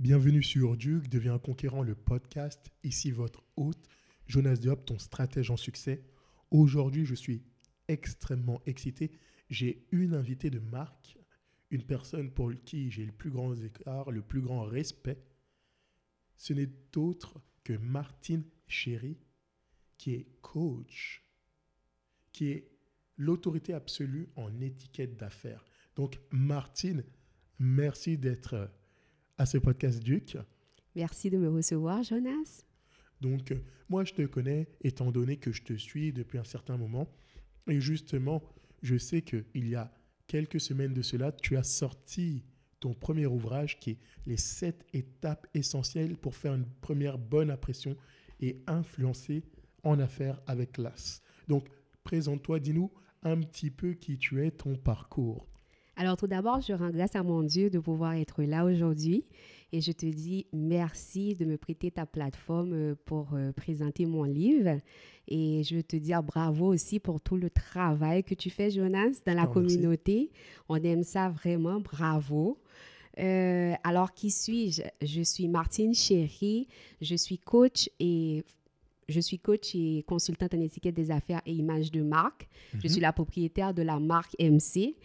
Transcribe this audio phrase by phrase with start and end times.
[0.00, 2.70] Bienvenue sur Duke, deviens un conquérant, le podcast.
[2.82, 3.86] Ici votre hôte,
[4.26, 6.02] Jonas Diop, ton stratège en succès.
[6.50, 7.44] Aujourd'hui, je suis
[7.86, 9.10] extrêmement excité.
[9.50, 11.18] J'ai une invitée de marque,
[11.70, 15.22] une personne pour qui j'ai le plus grand écart, le plus grand respect.
[16.38, 19.18] Ce n'est autre que Martine Chéry,
[19.98, 21.30] qui est coach,
[22.32, 22.70] qui est
[23.18, 25.66] l'autorité absolue en étiquette d'affaires.
[25.94, 27.04] Donc, Martine,
[27.58, 28.70] merci d'être
[29.40, 30.36] à ce podcast Duc.
[30.94, 32.66] Merci de me recevoir, Jonas.
[33.22, 33.54] Donc,
[33.88, 37.08] moi, je te connais étant donné que je te suis depuis un certain moment.
[37.66, 38.42] Et justement,
[38.82, 39.90] je sais qu'il y a
[40.26, 42.44] quelques semaines de cela, tu as sorti
[42.80, 47.96] ton premier ouvrage qui est Les sept étapes essentielles pour faire une première bonne impression
[48.40, 49.42] et influencer
[49.84, 51.22] en affaires avec classe.
[51.48, 51.66] Donc,
[52.04, 55.49] présente-toi, dis-nous un petit peu qui tu es, ton parcours.
[56.00, 59.26] Alors tout d'abord, je rends grâce à mon Dieu de pouvoir être là aujourd'hui
[59.70, 64.22] et je te dis merci de me prêter ta plateforme euh, pour euh, présenter mon
[64.22, 64.78] livre.
[65.28, 69.20] Et je veux te dire bravo aussi pour tout le travail que tu fais, Jonas,
[69.26, 70.30] dans la communauté.
[70.70, 71.80] On aime ça vraiment.
[71.80, 72.56] Bravo.
[73.18, 74.80] Euh, alors, qui suis-je?
[75.02, 76.66] Je suis Martine Chéry.
[77.02, 78.42] Je suis coach et
[79.10, 82.48] je suis coach et consultante en étiquette des affaires et images de marque.
[82.72, 82.88] Je mhm.
[82.88, 84.96] suis la propriétaire de la marque MC.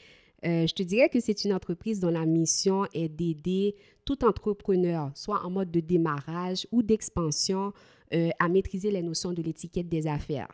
[0.46, 5.12] Euh, je te dirais que c'est une entreprise dont la mission est d'aider tout entrepreneur,
[5.16, 7.74] soit en mode de démarrage ou d'expansion,
[8.14, 10.52] euh, à maîtriser les notions de l'étiquette des affaires.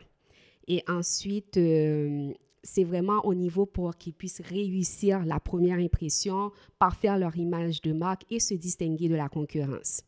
[0.66, 2.32] Et ensuite, euh,
[2.62, 7.92] c'est vraiment au niveau pour qu'ils puissent réussir la première impression, parfaire leur image de
[7.92, 10.02] marque et se distinguer de la concurrence.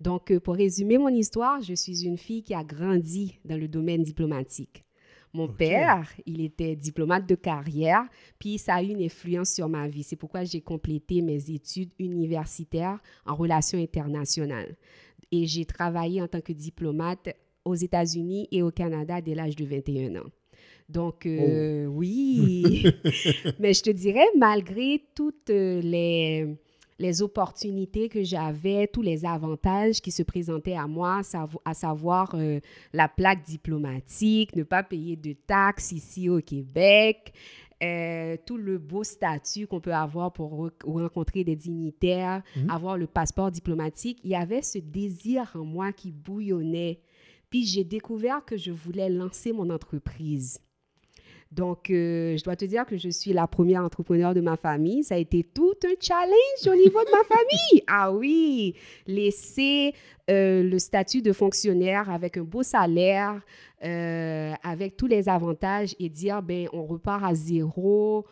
[0.00, 4.02] Donc, pour résumer mon histoire, je suis une fille qui a grandi dans le domaine
[4.02, 4.84] diplomatique.
[5.34, 8.04] Mon père, il était diplomate de carrière,
[8.38, 10.04] puis ça a eu une influence sur ma vie.
[10.04, 14.76] C'est pourquoi j'ai complété mes études universitaires en relations internationales.
[15.32, 17.30] Et j'ai travaillé en tant que diplomate
[17.64, 20.30] aux États-Unis et au Canada dès l'âge de 21 ans.
[20.88, 21.94] Donc, euh, oh.
[21.94, 22.84] oui,
[23.58, 26.56] mais je te dirais, malgré toutes les
[26.98, 31.22] les opportunités que j'avais, tous les avantages qui se présentaient à moi,
[31.64, 32.60] à savoir euh,
[32.92, 37.32] la plaque diplomatique, ne pas payer de taxes ici au Québec,
[37.82, 42.70] euh, tout le beau statut qu'on peut avoir pour rencontrer des dignitaires, mhm.
[42.70, 44.20] avoir le passeport diplomatique.
[44.22, 47.00] Il y avait ce désir en moi qui bouillonnait.
[47.50, 50.60] Puis j'ai découvert que je voulais lancer mon entreprise.
[51.54, 55.04] Donc, euh, je dois te dire que je suis la première entrepreneur de ma famille.
[55.04, 57.82] Ça a été tout un challenge au niveau de ma famille.
[57.86, 58.74] Ah oui,
[59.06, 59.94] laisser
[60.30, 63.40] euh, le statut de fonctionnaire avec un beau salaire,
[63.84, 68.26] euh, avec tous les avantages et dire, ben, on repart à zéro.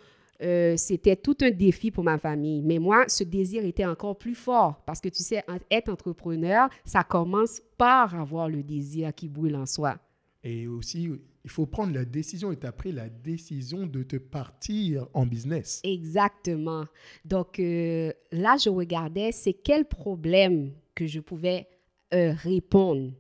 [0.77, 2.63] c'était tout un défi pour ma famille.
[2.63, 7.05] Mais moi, ce désir était encore plus fort parce que tu sais, être entrepreneur, ça
[7.05, 9.99] commence par avoir le désir qui brûle en soi.
[10.43, 11.09] Et aussi,
[11.45, 15.27] il faut prendre la décision et tu as pris la décision de te partir en
[15.27, 15.81] business.
[15.85, 16.85] Exactement.
[17.25, 21.67] Donc euh, là, je regardais, c'est quel problème que je pouvais
[22.15, 23.13] euh, répondre,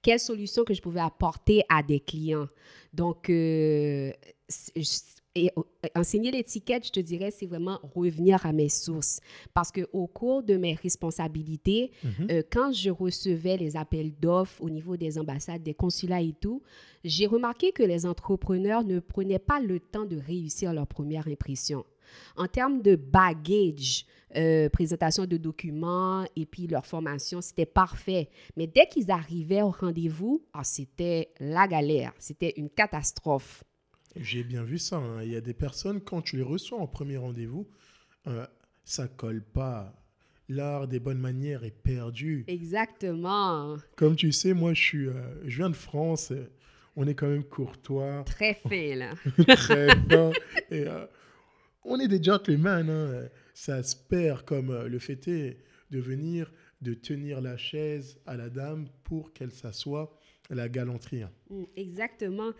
[0.00, 2.46] quelle solution que je pouvais apporter à des clients?
[2.92, 4.12] Donc, euh,
[5.36, 5.50] et
[5.94, 9.20] enseigner l'étiquette, je te dirais, c'est vraiment revenir à mes sources.
[9.54, 12.26] Parce qu'au cours de mes responsabilités, mhm.
[12.30, 16.62] euh, quand je recevais les appels d'offres au niveau des ambassades, des consulats et tout,
[17.04, 21.84] j'ai remarqué que les entrepreneurs ne prenaient pas le temps de réussir leur première impression.
[22.36, 28.28] En termes de baggage, euh, présentation de documents et puis leur formation, c'était parfait.
[28.56, 33.64] Mais dès qu'ils arrivaient au rendez-vous, ah, c'était la galère, c'était une catastrophe.
[34.18, 34.96] J'ai bien vu ça.
[34.96, 35.22] Hein.
[35.22, 37.68] Il y a des personnes, quand tu les reçois en premier rendez-vous,
[38.26, 38.46] euh,
[38.84, 39.92] ça colle pas.
[40.48, 42.44] L'art des bonnes manières est perdu.
[42.46, 43.76] Exactement.
[43.96, 45.12] Comme tu sais, moi, je, suis, euh,
[45.44, 46.32] je viens de France.
[46.94, 48.22] On est quand même courtois.
[48.24, 49.14] Très fin, là.
[49.56, 50.30] Très fin.
[50.70, 51.04] Et, euh,
[51.84, 52.88] on est des gentlemen.
[52.88, 53.28] Hein.
[53.54, 55.58] Ça se perd comme le fait est
[55.90, 60.16] de venir, de tenir la chaise à la dame pour qu'elle s'assoie.
[60.48, 61.22] La galanterie.
[61.22, 61.32] Hein.
[61.50, 62.52] Mm, exactement.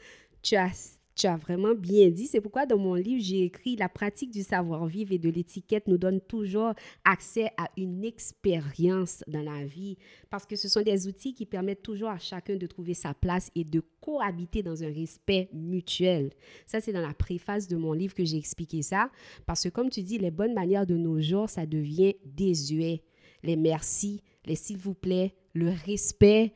[0.43, 2.27] Tu as tu as vraiment bien dit.
[2.27, 5.97] C'est pourquoi dans mon livre, j'ai écrit La pratique du savoir-vivre et de l'étiquette nous
[5.97, 6.75] donne toujours
[7.05, 9.97] accès à une expérience dans la vie
[10.31, 13.51] parce que ce sont des outils qui permettent toujours à chacun de trouver sa place
[13.55, 16.31] et de cohabiter dans un respect mutuel.
[16.67, 19.11] Ça, c'est dans la préface de mon livre que j'ai expliqué ça
[19.47, 23.03] parce que comme tu dis, les bonnes manières de nos jours, ça devient désuet.
[23.43, 26.53] Les merci, les s'il vous plaît, le respect,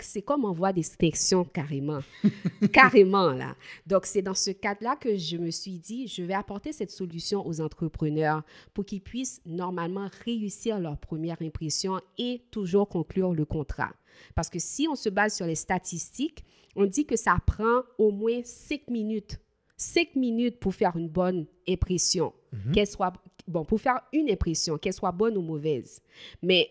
[0.00, 2.00] c'est comme en voie d'extinction carrément.
[2.72, 3.54] carrément, là.
[3.86, 7.46] Donc, c'est dans ce cadre-là que je me suis dit, je vais apporter cette solution
[7.46, 8.42] aux entrepreneurs
[8.74, 13.92] pour qu'ils puissent normalement réussir leur première impression et toujours conclure le contrat.
[14.34, 16.44] Parce que si on se base sur les statistiques,
[16.76, 19.38] on dit que ça prend au moins cinq minutes.
[19.76, 22.32] Cinq minutes pour faire une bonne impression,
[22.72, 23.12] qu'elle soit
[23.46, 26.02] bon pour faire une impression, qu'elle soit bonne ou mauvaise.
[26.42, 26.68] Mais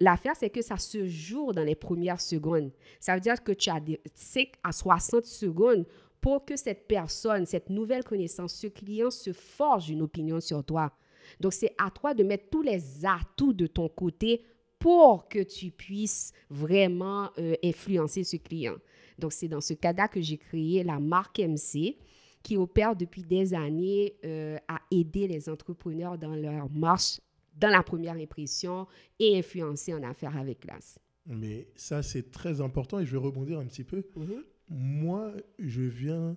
[0.00, 2.70] l'affaire, c'est que ça se joue dans les premières secondes.
[3.00, 5.86] Ça veut dire que tu as des 5 à 60 secondes
[6.20, 10.92] pour que cette personne, cette nouvelle connaissance, ce client se forge une opinion sur toi.
[11.40, 14.42] Donc, c'est à toi de mettre tous les atouts de ton côté
[14.78, 18.76] pour que tu puisses vraiment euh, influencer ce client.
[19.18, 21.96] Donc, c'est dans ce cas-là que j'ai créé la marque MC
[22.42, 27.18] qui opère depuis des années euh, à aider les entrepreneurs dans leur marche
[27.56, 28.86] dans la première impression
[29.18, 30.98] et influencer en affaires avec classe.
[31.26, 34.04] Mais ça, c'est très important et je vais rebondir un petit peu.
[34.14, 34.44] Mhm.
[34.68, 36.36] Moi, je viens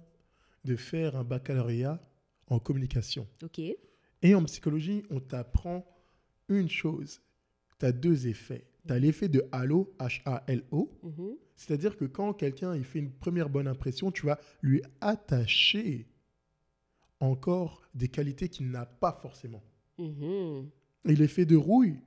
[0.66, 2.02] de faire un baccalauréat
[2.48, 3.28] en communication.
[3.44, 3.60] OK.
[4.22, 5.86] Et en psychologie, on t'apprend
[6.50, 7.22] une chose.
[7.80, 8.66] Tu as deux effets.
[8.88, 10.92] Tu as l'effet de halo, H-A-L-O.
[11.04, 11.38] Mhm.
[11.56, 16.08] C'est-à-dire que quand quelqu'un il fait une première bonne impression, tu vas lui attacher
[17.20, 19.62] encore des qualités qu'il n'a pas forcément.
[19.98, 20.70] Mhm.
[21.06, 22.00] Et l'effet de rouille,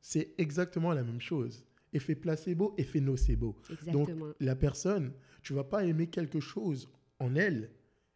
[0.00, 1.64] c'est exactement la même chose.
[1.92, 3.56] Effet placebo, effet nocebo.
[3.86, 4.32] Donc, Exactement.
[4.40, 5.12] la personne,
[5.42, 7.70] tu vas pas aimer quelque chose en elle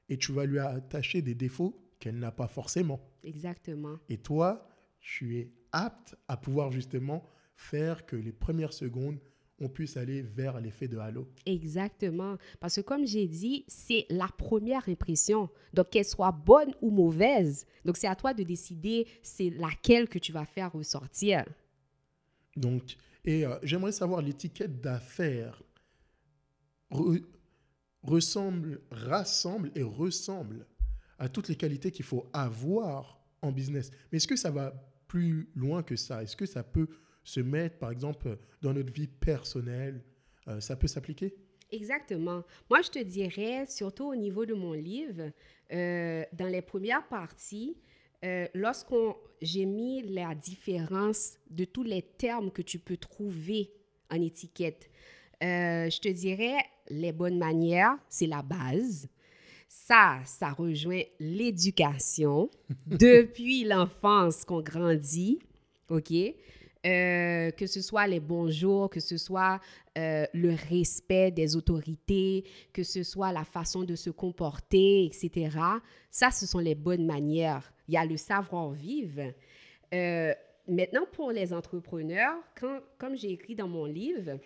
[0.08, 3.00] et tu vas lui attacher des défauts qu'elle n'a pas forcément.
[3.22, 3.98] Exactement.
[4.08, 4.68] Et toi,
[5.00, 7.24] tu es apte à pouvoir justement
[7.54, 9.18] faire que les premières secondes,
[9.60, 11.28] on puisse aller vers l'effet de halo.
[11.46, 12.36] Exactement.
[12.60, 15.50] Parce que comme j'ai dit, c'est la première impression.
[15.72, 17.66] Donc, qu'elle soit bonne ou mauvaise.
[17.84, 21.44] Donc, c'est à toi de décider c'est laquelle que tu vas faire ressortir.
[22.56, 25.62] Donc, et euh, j'aimerais savoir l'étiquette d'affaires
[26.90, 27.24] re-
[28.02, 30.66] ressemble, rassemble et ressemble
[31.18, 33.90] à toutes les qualités qu'il faut avoir en business.
[34.10, 34.72] Mais est-ce que ça va
[35.08, 36.22] plus loin que ça?
[36.22, 36.88] Est-ce que ça peut
[37.28, 40.02] se mettre, par exemple, dans notre vie personnelle
[40.48, 41.34] Euh, Ça peut s'appliquer?
[41.70, 42.42] Exactement.
[42.70, 45.30] Moi, je te dirais, surtout au niveau de mon livre,
[45.70, 47.76] euh, dans les premières parties,
[48.24, 53.70] euh, lorsqu'on j'ai mis la différence de tous les termes que tu peux trouver
[54.10, 54.88] en étiquette,
[55.42, 56.56] euh, je te dirais,
[56.88, 59.06] les bonnes manières, c'est la base.
[59.68, 62.48] Ça, ça rejoint l'éducation
[62.86, 65.38] depuis l'enfance qu'on grandit,
[65.90, 66.10] OK?
[66.86, 69.60] Euh, que ce soit les bonjours, que ce soit
[69.96, 75.58] euh, le respect des autorités, que ce soit la façon de se comporter, etc.
[76.10, 77.72] Ça, ce sont les bonnes manières.
[77.88, 79.32] Il y a le savoir-vivre.
[79.92, 80.32] Euh,
[80.68, 84.38] maintenant, pour les entrepreneurs, quand, comme j'ai écrit dans mon livre,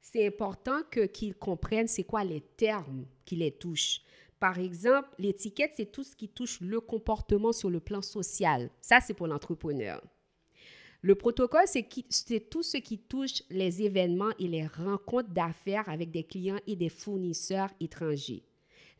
[0.00, 0.82] c'est important
[1.12, 4.02] qu'ils comprennent c'est quoi les termes qui les touchent.
[4.38, 8.70] Par exemple, l'étiquette, c'est tout ce qui touche le comportement sur le plan social.
[8.80, 10.00] Ça, c'est pour l'entrepreneur.
[11.02, 11.88] Le protocole, c'est,
[12.50, 16.90] tout ce qui touche les événements et les rencontres d'affaires avec des clients et des
[16.90, 18.44] fournisseurs étrangers.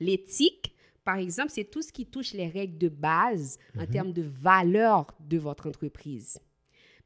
[0.01, 0.75] L'éthique,
[1.05, 5.15] par exemple, c'est tout ce qui touche les règles de base en termes de valeur
[5.21, 6.39] de votre entreprise.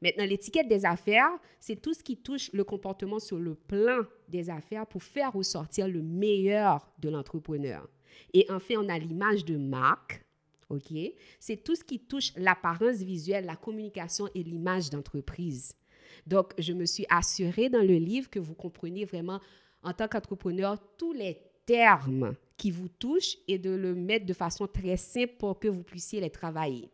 [0.01, 4.49] Maintenant, l'étiquette des affaires, c'est tout ce qui touche le comportement sur le plan des
[4.49, 7.87] affaires pour faire ressortir le meilleur de l'entrepreneur.
[8.33, 10.24] Et enfin, on a l'image de marque.
[10.69, 10.93] OK?
[11.39, 15.73] C'est tout ce qui touche l'apparence visuelle, la communication et l'image d'entreprise.
[16.25, 19.39] Donc, je me suis assurée dans le livre que vous compreniez vraiment,
[19.83, 24.67] en tant qu'entrepreneur, tous les termes qui vous touchent et de le mettre de façon
[24.67, 26.89] très simple pour que vous puissiez les travailler.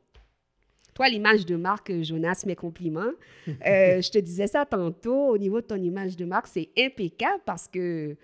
[0.94, 3.12] Toi, l'image de marque, Jonas, mes compliments.
[3.66, 7.42] Euh, je te disais ça tantôt, au niveau de ton image de marque, c'est impeccable
[7.46, 8.16] parce que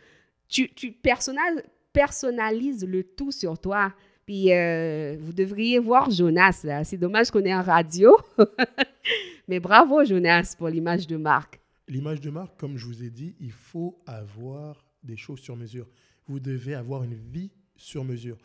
[0.48, 1.64] tu, tu personnal-
[1.94, 3.94] personnalises le tout sur toi.
[4.28, 6.84] Puis euh, vous devriez voir Jonas, là.
[6.84, 8.16] C'est dommage qu'on est en radio.
[9.48, 11.60] Mais bravo, Jonas, pour l'image de marque.
[11.88, 15.88] L'image de marque, comme je vous ai dit, il faut avoir des choses sur mesure.
[16.28, 18.38] Vous devez avoir une vie sur mesure.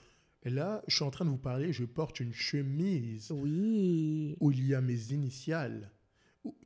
[0.44, 4.36] Et là, je suis en train de vous parler, je porte une chemise Oui.
[4.40, 5.90] où il y a mes initiales,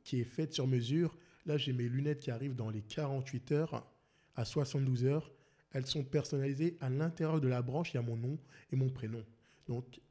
[0.03, 1.17] qui est faite sur mesure.
[1.47, 3.87] Là, j'ai mes lunettes qui arrivent dans les 48 heures
[4.35, 5.31] à 72 heures.
[5.77, 8.39] Elles sont personnalisées à l'intérieur de la branche, il y a mon nom
[8.71, 9.23] et mon prénom.
[9.67, 10.01] Donc,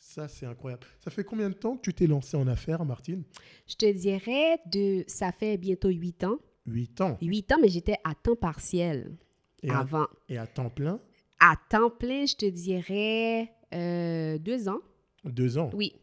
[0.00, 0.84] ça, c'est incroyable.
[0.98, 3.22] Ça fait combien de temps que tu t'es lancé en affaires, Martine?
[3.68, 6.38] Je te dirais, de, ça fait bientôt huit ans.
[6.66, 7.18] 8 ans.
[7.22, 9.16] Huit ans, mais j'étais à temps partiel
[9.62, 10.08] Et à, avant.
[10.28, 11.00] et à temps plein,
[11.38, 14.80] À temps plein, je te dirais euh, deux ans.
[15.24, 15.70] 2 ans?
[15.72, 15.94] Oui,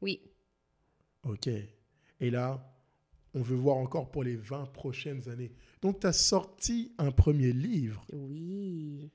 [0.00, 0.20] oui.
[1.24, 1.48] Ok.
[1.48, 2.71] Et là,
[3.34, 5.52] on veut voir encore pour les 20 prochaines années.
[5.80, 8.04] Donc, tu as sorti un premier livre.
[8.12, 9.10] Oui.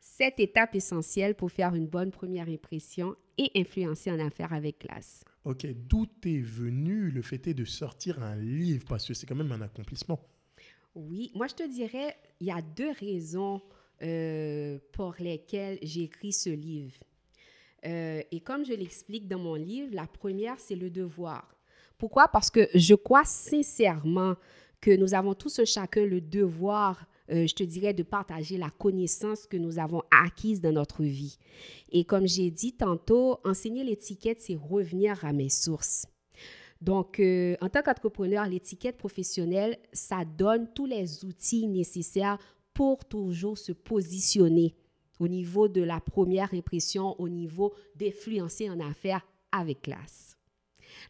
[0.00, 5.22] Sept étapes essentielles pour faire une bonne première impression et influencer en affaires avec classe.
[5.44, 8.84] Ok, d'où est venu le fait de sortir un livre?
[8.88, 10.20] Parce que c'est quand même un accomplissement.
[10.94, 13.62] Oui, moi je te dirais, il y a deux raisons
[14.02, 16.98] euh, pour lesquelles j'ai écrit ce livre.
[17.86, 21.57] Euh, et comme je l'explique dans mon livre, la première, c'est le devoir.
[21.98, 22.28] Pourquoi?
[22.28, 24.34] Parce que je crois sincèrement
[24.80, 29.46] que nous avons tous chacun le devoir, euh, je te dirais, de partager la connaissance
[29.46, 31.36] que nous avons acquise dans notre vie.
[31.90, 36.06] Et comme j'ai dit tantôt, enseigner l'étiquette, c'est revenir à mes sources.
[36.80, 42.38] Donc, euh, en tant qu'entrepreneur, l'étiquette professionnelle, ça donne tous les outils nécessaires
[42.72, 44.76] pour toujours se positionner
[45.18, 50.37] au niveau de la première impression, au niveau d'influencer en affaires avec classe.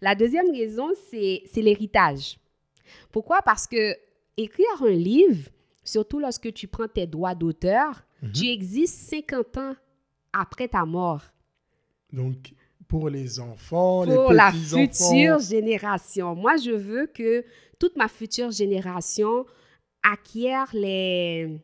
[0.00, 2.38] La deuxième raison, c'est l'héritage.
[3.12, 3.42] Pourquoi?
[3.42, 3.94] Parce que
[4.36, 5.48] écrire un livre,
[5.84, 8.32] surtout lorsque tu prends tes droits d'auteur, mhm.
[8.32, 9.74] tu existes 50 ans
[10.32, 11.22] après ta mort.
[12.12, 12.52] Donc,
[12.86, 14.32] pour les enfants, les petits-enfants.
[14.32, 16.34] la future génération.
[16.34, 17.44] Moi, je veux que
[17.78, 19.44] toute ma future génération
[20.02, 21.60] acquiert les,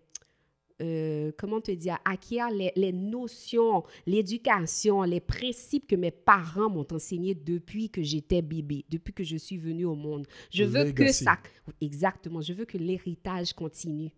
[0.83, 7.35] euh, comment te dire, acquiert les, notions, l'éducation, les principes que mes parents m'ont enseignés
[7.35, 10.27] depuis que j'étais bébé, depuis que je suis venue au monde.
[10.51, 11.39] Je veux que ça,
[11.81, 14.11] exactement, je veux que l'héritage continue.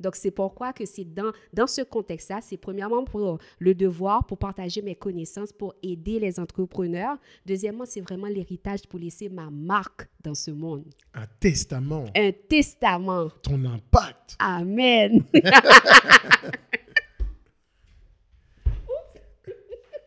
[0.00, 4.38] Donc, c'est pourquoi que c'est dans, dans ce contexte-là, c'est premièrement pour le devoir, pour
[4.38, 7.16] partager mes connaissances, pour aider les entrepreneurs.
[7.44, 10.84] Deuxièmement, c'est vraiment l'héritage pour laisser ma marque dans ce monde.
[11.14, 12.04] Un testament.
[12.14, 13.30] Un testament.
[13.42, 14.36] Ton impact.
[14.38, 15.24] Amen.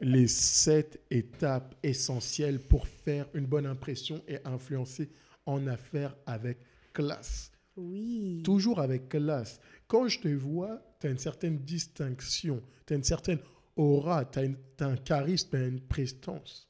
[0.01, 5.10] les sept étapes essentielles pour faire une bonne impression et influencer
[5.46, 6.58] en affaires avec
[6.93, 7.51] classe.
[7.80, 8.42] Oui.
[8.44, 9.60] Toujours avec classe.
[9.88, 13.40] Quand je te vois, tu as une certaine distinction, tu as une certaine
[13.76, 16.68] aura, tu as, un charisme, tu as une prestance.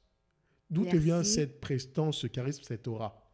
[0.69, 3.25] D'où te vient cette prestance, ce charisme, cette aura?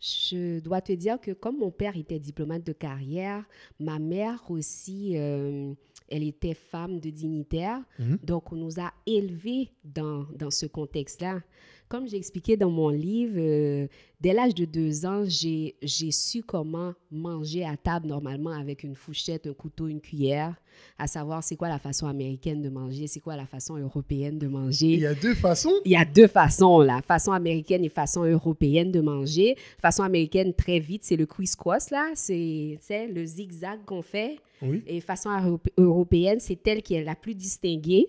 [0.00, 3.44] Je dois te dire que comme mon père était diplomate de carrière,
[3.78, 5.72] ma mère aussi, euh,
[6.08, 7.80] elle était femme de dignitaire.
[7.98, 8.18] Mhm.
[8.22, 11.42] Donc, on nous a élevés dans, dans ce contexte-là.
[11.88, 13.86] Comme j'ai expliqué dans mon livre, euh,
[14.20, 19.46] dès l'âge de deux ans, j'ai su comment manger à table normalement avec une fourchette,
[19.46, 20.56] un couteau, une cuillère,
[20.98, 24.48] à savoir c'est quoi la façon américaine de manger, c'est quoi la façon européenne de
[24.48, 24.94] manger.
[24.94, 25.74] Il y a deux façons?
[25.84, 29.56] Il y a deux façons, la façon américaine et façon européenne de manger.
[29.78, 34.38] Façon américaine, très vite, c'est le crisscross, là, c'est le zigzag qu'on fait.
[34.62, 34.82] Oui.
[34.86, 38.06] Et façon européenne, c'est elle qui est la plus distinguée.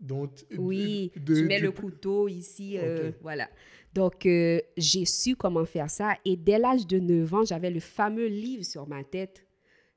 [0.00, 3.48] Donc, oui, tu mets le couteau ici, euh, voilà.
[3.94, 6.16] Donc, euh, j'ai su comment faire ça.
[6.24, 9.46] Et dès l'âge de 9 ans, j'avais le fameux livre sur ma tête.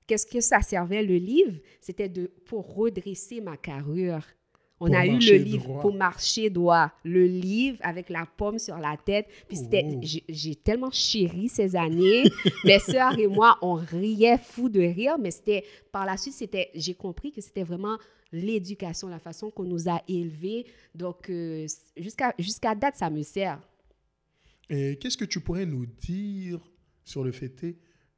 [0.06, 1.60] Qu'est-ce que ça servait, le livre?
[1.82, 4.22] C'était de, pour redresser ma carrure.
[4.80, 6.92] On a eu le livre pour marcher droit.
[7.04, 9.28] Le livre avec la pomme sur la tête.
[9.48, 10.00] Puis c'était, oh.
[10.30, 12.24] j'ai tellement chéri ces années.
[12.64, 15.18] Mes sœurs et moi, on riait fou de rire.
[15.20, 17.98] Mais c'était, par la suite, c'était, j'ai compris que c'était vraiment
[18.32, 20.66] l'éducation, la façon qu'on nous a élevés.
[20.94, 21.66] Donc, euh,
[21.96, 23.60] jusqu'à jusqu'à date, ça me sert.
[24.70, 26.60] Et qu'est-ce que tu pourrais nous dire
[27.04, 27.66] sur le fait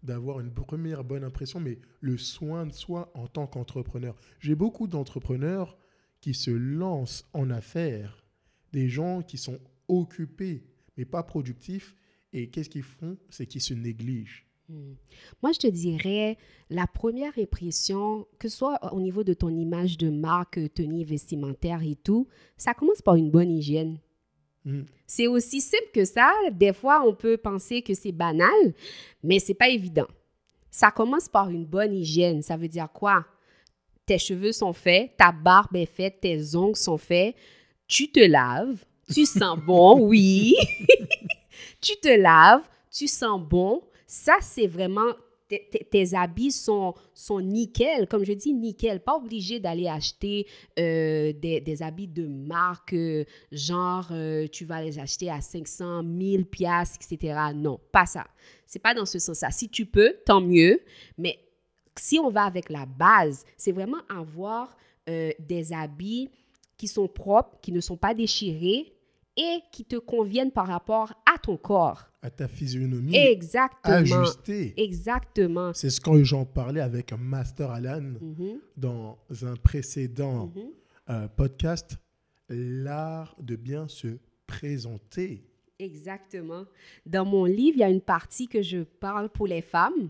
[0.02, 4.16] d'avoir une première bonne impression, mais le soin de soi en tant qu'entrepreneur?
[4.40, 5.78] J'ai beaucoup d'entrepreneurs
[6.22, 8.24] qui se lancent en affaires,
[8.72, 10.64] des gens qui sont occupés,
[10.98, 11.96] mais pas productifs.
[12.32, 13.18] Et qu'est-ce qu'ils font?
[13.30, 14.46] C'est qu'ils se négligent.
[14.70, 14.94] Hmm.
[15.42, 16.38] Moi, je te dirais,
[16.70, 21.82] la première impression, que ce soit au niveau de ton image de marque, tenue vestimentaire
[21.82, 24.00] et tout, ça commence par une bonne hygiène.
[24.66, 24.84] Hmm.
[25.08, 26.32] C'est aussi simple que ça.
[26.52, 28.74] Des fois, on peut penser que c'est banal,
[29.24, 30.08] mais c'est pas évident.
[30.70, 32.44] Ça commence par une bonne hygiène.
[32.44, 33.26] Ça veut dire quoi?
[34.10, 37.36] Tes cheveux sont faits, ta barbe est faite, tes ongles sont faits,
[37.88, 40.56] tu te laves, tu sens bon, oui.
[41.80, 45.14] tu te laves, tu sens bon, ça, c'est vraiment
[45.48, 50.48] tes habits sont, sont nickel, comme je dis nickel, pas obligé d'aller acheter
[50.80, 56.48] euh, des, habits de marque, euh, genre euh, tu vas les acheter à 500, 1000
[56.48, 57.40] pièces, etc.
[57.54, 58.26] Non, pas ça.
[58.66, 59.52] C'est pas dans ce sens-là.
[59.52, 60.82] Si tu peux, tant mieux,
[61.20, 61.38] mais
[62.00, 64.76] si on va avec la base, c'est vraiment avoir
[65.08, 66.30] des habits
[66.78, 68.94] qui sont propres, qui ne sont pas déchirés,
[69.40, 72.06] et qui te conviennent par rapport à ton corps.
[72.22, 73.16] À ta physionomie.
[73.16, 73.96] Exactement.
[73.96, 74.74] Ajustée.
[74.76, 75.74] Exactement.
[75.74, 78.60] C'est ce que j'en parlais avec Master Alan mm-hmm.
[78.76, 80.70] dans un précédent mm-hmm.
[81.12, 81.98] euh, podcast.
[82.50, 85.46] L'art de bien se présenter
[85.78, 86.66] Exactement.
[87.06, 90.10] Dans mon livre, il y a une partie que je parle pour les femmes.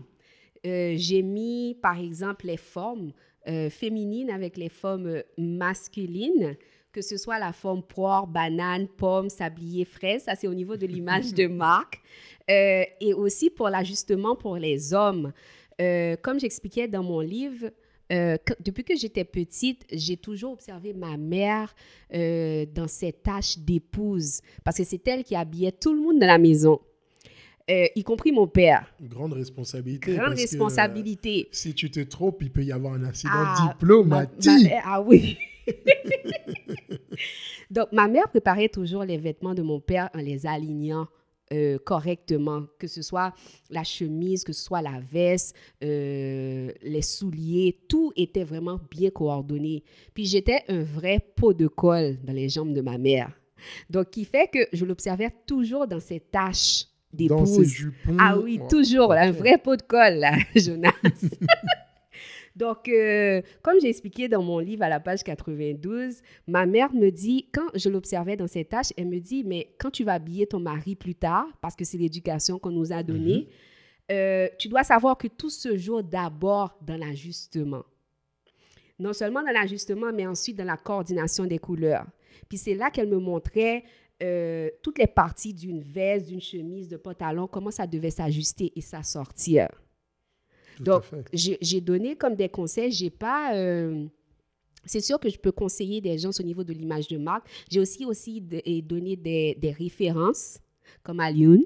[0.66, 3.12] Euh, j'ai mis, par exemple, les formes
[3.48, 6.56] euh, féminines avec les formes euh, masculines,
[6.92, 10.24] que ce soit la forme poire, banane, pomme, sablier, fraise.
[10.24, 12.00] Ça, c'est au niveau de l'image de marque.
[12.48, 15.32] et aussi pour l'ajustement pour les hommes.
[15.78, 17.70] comme j'expliquais dans mon livre,
[18.10, 21.74] euh, depuis que j'étais petite, j'ai toujours observé ma mère
[22.12, 26.26] euh, dans ses tâches d'épouse, parce que c'est elle qui habillait tout le monde dans
[26.26, 26.80] la maison.
[27.68, 28.92] Euh, y compris mon père.
[29.00, 30.14] Grande responsabilité.
[30.14, 31.48] Grande responsabilité.
[31.52, 34.72] si tu te trompes, il peut y avoir un accident ah, diplomatique.
[34.84, 35.36] ah oui.
[37.70, 41.06] Donc, ma mère préparait toujours les vêtements de mon père en les alignant
[41.52, 43.34] euh, correctement, que ce soit
[43.70, 49.82] la chemise, que ce soit la veste, euh, les souliers, tout était vraiment bien coordonné.
[50.14, 53.32] Puis j'étais un vrai pot de colle dans les jambes de ma mère.
[53.90, 57.88] Donc, qui fait que je l'observais toujours dans ses tâches d'épouse.
[58.18, 60.92] Ah oui, toujours, un vrai pot de colle, là, Jonas.
[62.56, 67.10] Donc, euh, comme j'ai expliqué dans mon livre à la page 92, ma mère me
[67.10, 70.46] dit, quand je l'observais dans ses tâches, elle me dit, mais quand tu vas habiller
[70.46, 74.16] ton mari plus tard, parce que c'est l'éducation qu'on nous a donnée, mhm.
[74.16, 77.84] euh, tu dois savoir que tout se joue d'abord dans l'ajustement.
[78.98, 82.06] Non seulement dans l'ajustement, mais ensuite dans la coordination des couleurs.
[82.48, 83.84] Puis c'est là qu'elle me montrait
[84.22, 88.80] euh, toutes les parties d'une veste, d'une chemise, de pantalon, comment ça devait s'ajuster et
[88.80, 89.68] s'assortir.
[90.78, 92.90] Donc, j'ai donné comme des conseils.
[92.90, 93.54] J'ai pas.
[93.54, 94.06] Euh,
[94.84, 97.46] c'est sûr que je peux conseiller des gens au niveau de l'image de marque.
[97.70, 98.40] J'ai aussi, aussi
[98.82, 100.58] donné des, des références,
[101.02, 101.64] comme Alioun.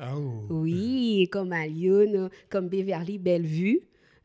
[0.00, 0.46] Oh.
[0.50, 3.80] Oui, comme Alioun, comme Beverly Bellevue.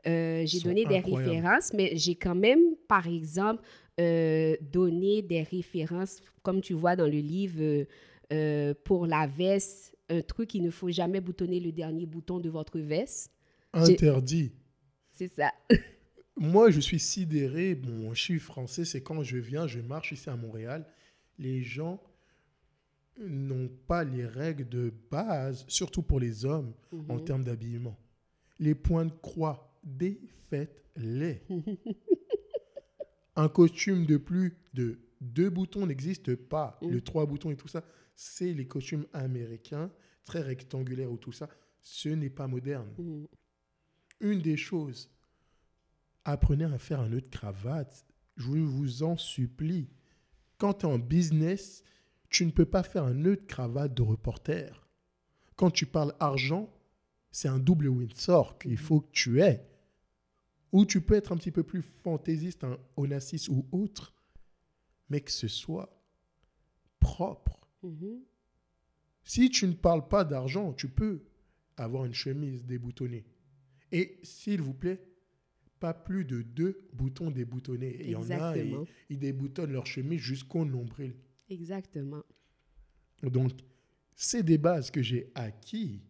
[0.08, 3.62] Euh, j'ai donné des références, mais j'ai quand même, par exemple,
[4.00, 7.86] euh, donné des références, comme tu vois dans le livre,
[8.84, 12.80] pour la veste, un truc, il ne faut jamais boutonner le dernier bouton de votre
[12.80, 13.32] veste
[13.74, 14.52] interdit.
[15.12, 15.52] C'est ça.
[16.38, 17.76] Moi, je suis sidéré.
[17.76, 20.86] Bon, je suis français, c'est quand je viens, je marche ici à Montréal.
[21.40, 22.02] Les gens
[23.20, 26.74] n'ont pas les règles de base, surtout pour les hommes,
[27.10, 27.24] en mhm.
[27.24, 27.98] termes d'habillement.
[28.60, 31.42] Les points de croix, défaites-les.
[33.38, 36.78] Un costume de plus de deux boutons n'existe pas.
[36.82, 36.92] Mhm.
[36.92, 37.84] Le trois boutons et tout ça,
[38.16, 39.90] c'est les costumes américains,
[40.26, 41.48] très rectangulaires ou tout ça.
[41.82, 42.94] Ce n'est pas moderne.
[42.98, 43.28] Mhm
[44.20, 45.10] une des choses,
[46.26, 48.06] apprenez à faire un nœud de cravate.
[48.36, 49.90] Je vous en supplie.
[50.58, 51.84] Quand tu es en business,
[52.30, 54.88] tu ne peux pas faire un nœud de cravate de reporter.
[55.56, 56.70] Quand tu parles argent,
[57.32, 59.66] c'est un double Windsor qu'il faut que tu aies.
[60.72, 64.14] Ou tu peux être un petit peu plus fantaisiste, un Onassis ou autre,
[65.10, 66.02] mais que ce soit
[67.00, 67.70] propre.
[67.84, 68.20] Mm-hmm.
[69.24, 71.24] Si tu ne parles pas d'argent, tu peux
[71.78, 73.26] avoir une chemise déboutonnée.
[73.92, 75.02] Et s'il vous plaît,
[75.80, 77.98] pas plus de deux boutons déboutonnés.
[78.02, 78.78] Il y en a, ils,
[79.10, 81.14] ils déboutonnent leur chemise jusqu'au nombril.
[81.50, 82.24] Exactement.
[83.24, 83.52] Donc,
[84.16, 86.02] c'est des bases que j'ai acquis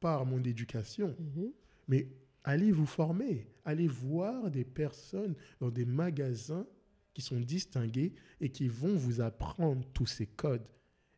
[0.00, 1.16] par mon éducation.
[1.18, 1.52] Mhm.
[1.88, 2.08] Mais
[2.44, 6.66] allez vous former, allez voir des personnes dans des magasins
[7.14, 10.66] qui sont distingués et qui vont vous apprendre tous ces codes.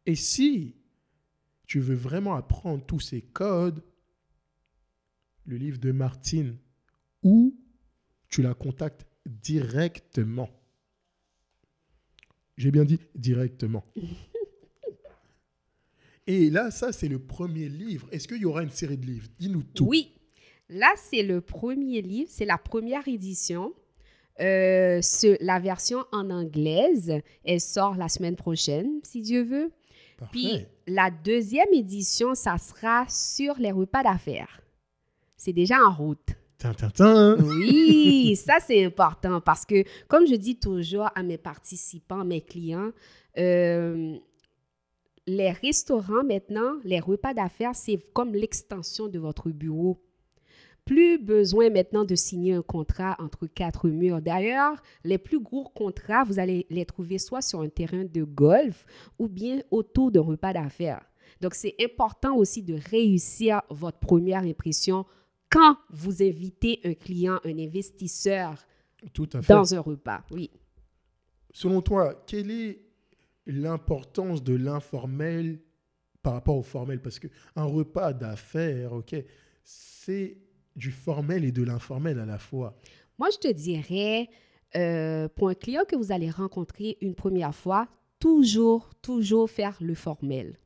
[0.04, 0.76] Et si
[1.66, 3.82] tu veux vraiment apprendre tous ces codes,
[5.46, 6.56] le livre de Martine,
[7.22, 7.58] ou
[8.28, 10.50] tu la contactes directement.
[12.56, 13.84] J'ai bien dit directement.
[16.28, 18.08] Et là, ça, c'est le premier livre.
[18.10, 19.28] Est-ce qu'il y aura une série de livres?
[19.38, 19.86] Dis-nous tout.
[19.86, 20.15] Oui.
[20.68, 22.28] Là, c'est le premier livre.
[22.30, 23.72] C'est la première édition.
[24.40, 25.00] Euh,
[25.40, 29.70] la version en anglaise, elle sort la semaine prochaine, si Dieu veut.
[30.30, 34.60] Puis la deuxième édition, ça sera sur les repas d'affaires
[35.46, 36.30] c'est déjà en route.
[37.38, 42.90] Oui, ça c'est important parce que, comme je dis toujours à mes participants, mes clients,
[43.38, 44.16] euh,
[45.26, 50.02] les restaurants maintenant, les repas d'affaires, c'est comme l'extension de votre bureau.
[50.86, 54.22] Plus besoin maintenant de signer un contrat entre quatre murs.
[54.22, 58.86] D'ailleurs, les plus gros contrats, vous allez les trouver soit sur un terrain de golf
[59.18, 61.04] ou bien autour d'un repas d'affaires.
[61.40, 65.04] Donc, c'est important aussi de réussir votre première impression
[65.50, 68.54] quand vous invitez un client, un investisseur
[69.48, 70.22] dans un repas.
[70.30, 70.50] Oui.
[71.52, 72.80] Selon toi, quelle est
[73.46, 75.58] l'importance de l'informel
[76.22, 77.02] par rapport au formel?
[77.02, 79.16] Parce qu'un repas d'affaires, ok,
[79.64, 80.45] c'est
[80.76, 82.76] du formel et de l'informel à la fois.
[83.18, 84.28] Moi, je te dirais,
[84.76, 87.88] euh, pour un client que vous allez rencontrer une première fois,
[88.20, 90.58] toujours, toujours faire le formel.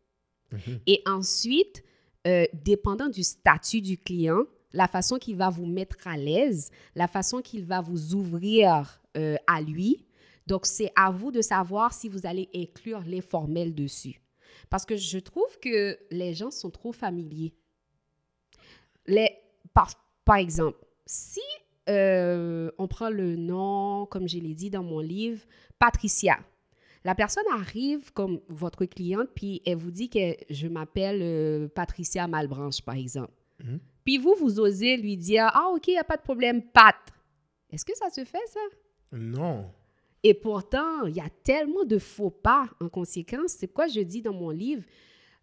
[0.53, 0.81] Mhm.
[0.87, 1.85] Et ensuite,
[2.27, 4.43] euh, dépendant du statut du client,
[4.73, 9.37] la façon qu'il va vous mettre à l'aise, la façon qu'il va vous ouvrir euh,
[9.47, 10.07] à lui.
[10.47, 14.21] Donc, c'est à vous de savoir si vous allez inclure l'informel dessus.
[14.69, 17.55] Parce que je trouve que les gens sont trop familiers.
[19.07, 19.31] Les,
[19.75, 19.91] par,
[20.25, 21.41] par exemple, si
[21.89, 25.41] euh, on prend le nom, comme je l'ai dit dans mon livre,
[25.79, 26.39] Patricia.
[27.03, 32.29] La personne arrive comme votre cliente, puis elle vous dit que je m'appelle euh, Patricia
[32.29, 33.33] Malbranche, par exemple.
[33.65, 33.81] Mhm.
[34.05, 36.97] Puis vous, vous osez lui dire, ah ok, il n'y a pas de problème, Pat.
[37.71, 38.61] Est-ce que ça se fait, ça?
[39.13, 39.71] Non.
[40.23, 43.53] Et pourtant, il y a tellement de faux pas en conséquence.
[43.53, 44.83] C'est pourquoi je dis dans mon livre,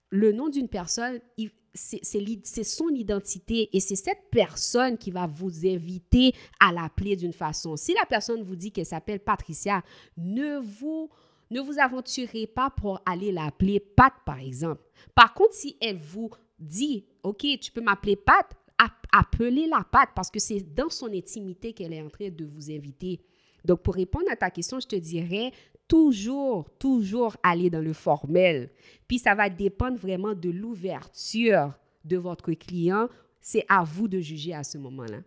[0.09, 5.65] le nom d'une personne, il- c'est son identité et c'est cette personne qui va vous
[5.65, 7.77] inviter à l'appeler d'une façon.
[7.77, 9.83] Si la personne vous dit qu'elle s'appelle Patricia,
[10.17, 11.09] ne vous,
[11.51, 14.81] ne vous aventurez pas pour aller l'appeler Pat, par exemple.
[15.15, 18.45] Par contre, si elle vous dit, OK, tu peux m'appeler Pat,
[18.77, 22.71] ap- appelez-la Pat parce que c'est dans son intimité qu'elle est en train de vous
[22.71, 23.19] inviter.
[23.63, 25.51] Donc, pour répondre à ta question, je te dirais
[25.87, 28.69] toujours, toujours aller dans le formel.
[29.07, 31.73] Puis, ça va dépendre vraiment de l'ouverture
[32.05, 33.07] de votre client.
[33.41, 35.19] C'est à vous de juger à ce moment-là.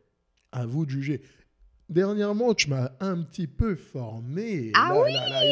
[0.52, 1.22] À vous de juger.
[1.88, 4.70] Dernièrement, tu m'as un petit peu formé.
[4.74, 5.42] Ah Là, là, là,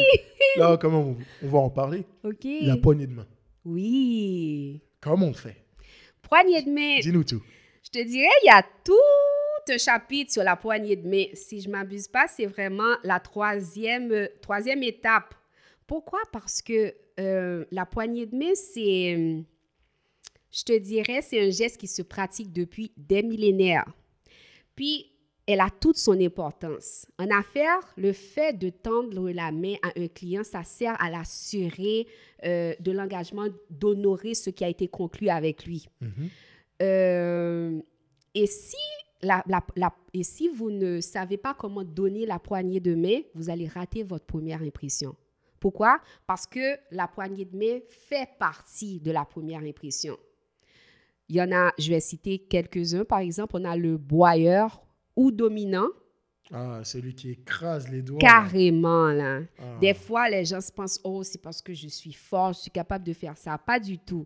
[0.57, 2.05] là, comment on, on va en parler?
[2.23, 2.47] OK?
[2.61, 3.27] La poignée de main.
[3.65, 4.81] Oui.
[5.01, 5.57] Comment on fait?
[6.21, 6.99] Poignée de main.
[7.01, 7.41] Dis-nous tout.
[7.83, 8.93] Je te dirais, il y a tout
[9.69, 11.25] un chapitre sur la poignée de main.
[11.33, 15.35] Si je ne m'abuse pas, c'est vraiment la troisième, euh, troisième étape.
[15.87, 16.19] Pourquoi?
[16.31, 19.41] Parce que euh, la poignée de main, c'est, euh,
[20.51, 23.85] je te dirais, c'est un geste qui se pratique depuis des millénaires.
[24.75, 25.09] Puis,
[25.51, 27.07] elle a toute son importance.
[27.17, 32.05] En affaires, le fait de tendre la main à un client, ça sert à l'assurer
[32.45, 35.87] euh, de l'engagement d'honorer ce qui a été conclu avec lui.
[36.01, 36.29] Mhm.
[36.83, 37.79] Euh,
[38.35, 38.77] et, si
[39.21, 43.19] la, la- la- et si vous ne savez pas comment donner la poignée de main,
[43.35, 45.15] vous allez rater votre première impression.
[45.59, 45.99] Pourquoi?
[46.25, 50.17] Parce que la poignée de main fait partie de la première impression.
[51.27, 53.03] Il y en a, je vais citer quelques-uns.
[53.03, 54.81] Par exemple, on a le boyeur
[55.15, 55.89] ou dominant,
[56.51, 58.17] Ah, celui qui écrase les doigts.
[58.19, 59.41] carrément là.
[59.59, 59.77] Ah.
[59.79, 62.71] Des fois, les gens se pensent, oh, c'est parce que je suis fort, je suis
[62.71, 63.57] capable de faire ça.
[63.57, 64.25] Pas du tout.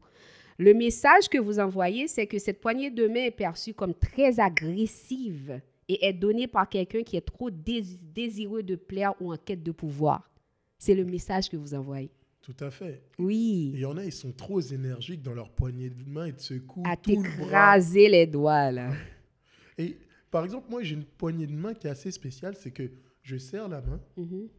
[0.59, 4.39] Le message que vous envoyez, c'est que cette poignée de main est perçue comme très
[4.39, 9.37] agressive et est donnée par quelqu'un qui est trop dés- désireux de plaire ou en
[9.37, 10.29] quête de pouvoir.
[10.77, 12.09] C'est le message que vous envoyez.
[12.41, 13.01] Tout à fait.
[13.17, 13.71] Oui.
[13.73, 16.39] Il y en a, ils sont trop énergiques dans leur poignée de main et de
[16.39, 18.91] secouent À tout le t'écraser les doigts, là.
[19.77, 19.97] Et
[20.29, 23.37] par exemple, moi, j'ai une poignée de main qui est assez spéciale, c'est que je
[23.37, 24.49] serre la main Mhm.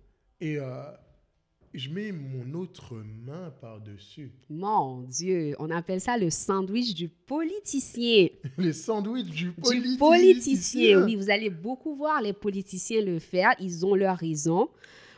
[0.40, 0.82] et euh,
[1.74, 2.94] je mets mon autre
[3.26, 4.30] main par-dessus.
[4.48, 8.28] Mon Dieu, on appelle ça le sandwich du politicien.
[8.58, 9.98] Les sandwichs du Du politicien.
[9.98, 11.16] politicien, oui.
[11.16, 13.50] Vous allez beaucoup voir les politiciens le faire.
[13.60, 14.68] Ils ont leur raison.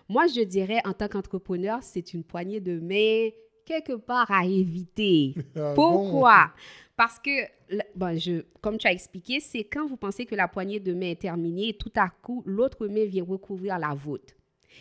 [0.09, 3.31] Moi, je dirais, en tant qu'entrepreneur, c'est une poignée de main
[3.64, 5.35] quelque part à éviter.
[5.57, 5.92] Ah bon?
[5.92, 6.53] Pourquoi?
[6.97, 10.49] Parce que, le- bon, je, comme tu as expliqué, c'est quand vous pensez que la
[10.49, 14.33] poignée de main est terminée et tout à coup, l'autre main vient recouvrir la vôtre.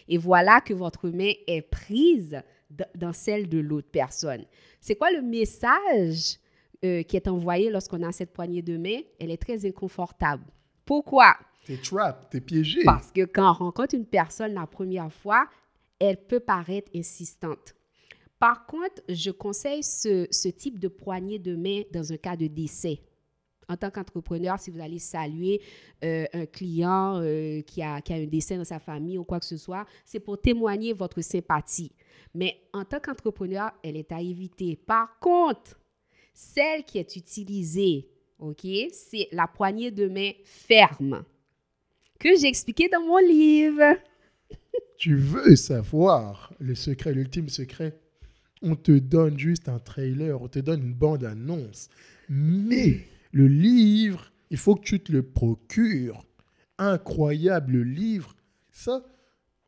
[0.07, 2.41] Et voilà que votre main est prise
[2.95, 4.45] dans celle de l'autre personne.
[4.79, 6.37] C'est quoi le message
[6.83, 8.99] euh, qui est envoyé lorsqu'on a cette poignée de main?
[9.19, 10.43] Elle est très inconfortable.
[10.85, 11.35] Pourquoi?
[11.65, 12.83] T'es trap, t'es piégé.
[12.83, 15.47] Parce que quand on rencontre une personne la première fois,
[15.99, 17.73] elle peut paraître insistante.
[18.39, 22.47] Par contre, je conseille ce, ce type de poignée de main dans un cas de
[22.47, 22.99] décès.
[23.67, 25.61] En tant qu'entrepreneur, si vous allez saluer
[26.03, 29.39] euh, un client euh, qui, a, qui a un décès dans sa famille ou quoi
[29.39, 31.91] que ce soit, c'est pour témoigner votre sympathie.
[32.33, 34.75] Mais en tant qu'entrepreneur, elle est à éviter.
[34.75, 35.79] Par contre,
[36.33, 41.23] celle qui est utilisée, OK, c'est la poignée de main ferme
[42.19, 43.97] que j'ai expliqué dans mon livre.
[44.97, 47.99] Tu veux savoir le secret, l'ultime secret?
[48.61, 51.89] On te donne juste un trailer, on te donne une bande-annonce.
[52.29, 53.01] Mais
[53.35, 56.25] le livre, il faut que tu te le procures.
[56.77, 58.33] Incroyable livre.
[58.71, 59.05] Ça,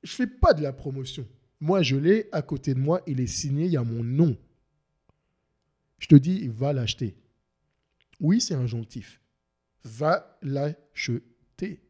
[0.03, 1.27] je fais pas de la promotion.
[1.60, 4.38] Moi, je l'ai à côté de moi, il est signé, il y a mon nom.
[5.99, 7.17] Je te dis, va l'acheter.
[8.21, 9.19] Oui, c'est injonctif.
[9.84, 11.82] Va l'acheter.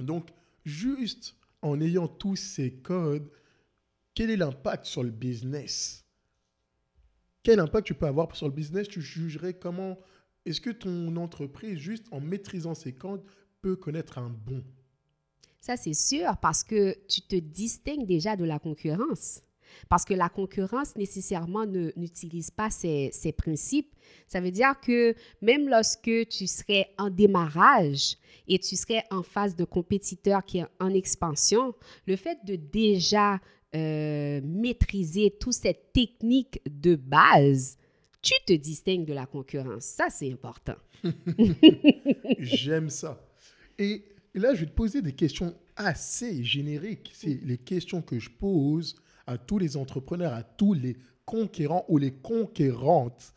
[0.00, 0.30] Donc,
[0.64, 3.30] juste en ayant tous ces codes,
[4.14, 6.05] quel est l'impact sur le business?
[7.46, 8.88] Quel impact tu peux avoir sur le business?
[8.88, 9.96] Tu jugerais comment?
[10.44, 13.22] Est-ce que ton entreprise, juste en maîtrisant ces codes,
[13.62, 14.64] peut connaître un bon?
[15.60, 19.42] Ça, c'est sûr, parce que tu te distingues déjà de la concurrence.
[19.88, 23.94] Parce que la concurrence, nécessairement, n'utilise pas ces, ces principes.
[24.26, 28.16] Ça veut dire que même lorsque tu serais en démarrage
[28.48, 31.76] et tu serais en face de compétiteurs qui est en expansion,
[32.08, 33.38] le fait de déjà
[33.74, 37.76] euh, maîtriser toute cette technique de base,
[38.22, 39.84] tu te distingues de la concurrence.
[39.84, 40.76] Ça, c'est important.
[42.38, 43.24] J'aime ça.
[43.78, 47.10] Et là, je vais te poser des questions assez génériques.
[47.14, 51.98] C'est les questions que je pose à tous les entrepreneurs, à tous les conquérants ou
[51.98, 53.34] les conquérantes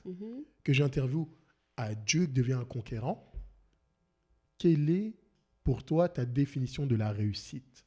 [0.64, 1.28] que j'interviewe.
[1.76, 3.32] À Dieu devient un conquérant.
[4.58, 5.14] Quelle est
[5.64, 7.86] pour toi ta définition de la réussite?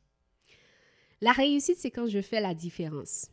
[1.23, 3.31] La réussite, c'est quand je fais la différence.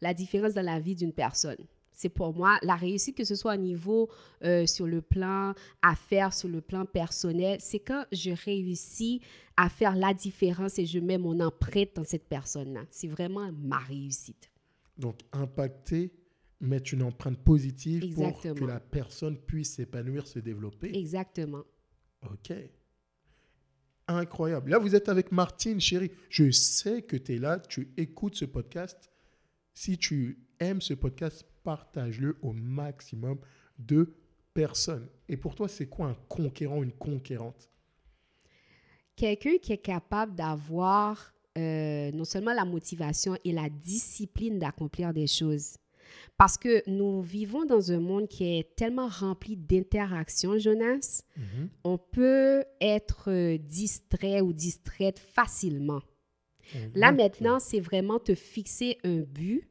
[0.00, 1.64] La différence dans la vie d'une personne.
[1.92, 4.08] C'est pour moi la réussite, que ce soit au niveau
[4.44, 9.20] euh, sur le plan affaires, sur le plan personnel, c'est quand je réussis
[9.56, 12.82] à faire la différence et je mets mon empreinte dans cette personne-là.
[12.90, 14.50] C'est vraiment ma réussite.
[14.96, 16.12] Donc, impacter,
[16.60, 20.96] mettre une empreinte positive pour que la personne puisse s'épanouir, se développer.
[20.96, 21.62] Exactement.
[22.24, 22.52] Ok.
[24.08, 24.70] Incroyable.
[24.70, 26.10] Là, vous êtes avec Martine, chérie.
[26.30, 29.10] Je sais que tu es là, tu écoutes ce podcast.
[29.74, 33.38] Si tu aimes ce podcast, partage-le au maximum
[33.78, 34.14] de
[34.54, 35.06] personnes.
[35.28, 37.68] Et pour toi, c'est quoi un conquérant, une conquérante?
[39.14, 45.26] Quelqu'un qui est capable d'avoir euh, non seulement la motivation et la discipline d'accomplir des
[45.26, 45.76] choses.
[46.36, 51.22] Parce que nous vivons dans un monde qui est tellement rempli d'interactions, Jonas.
[51.84, 56.00] On peut être euh, distrait ou distraite facilement.
[56.94, 57.16] Là, Mhm.
[57.16, 59.68] maintenant, c'est vraiment te fixer un but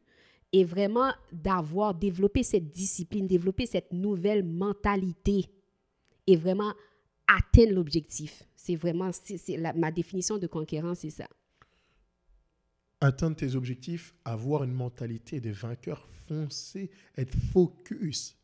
[0.52, 5.46] et vraiment d'avoir développé cette discipline, développer cette nouvelle mentalité
[6.26, 6.74] et vraiment
[7.28, 8.44] atteindre l'objectif.
[8.56, 9.12] C'est vraiment
[9.50, 11.28] la- ma définition de conquérant, c'est ça.
[13.00, 18.36] Atteindre tes objectifs, avoir une mentalité de vainqueur, foncer, être focus.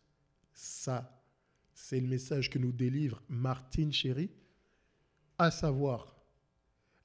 [0.54, 1.24] Ça,
[1.74, 4.30] c'est le message que nous délivre Martine Chéri.
[5.40, 6.16] À savoir,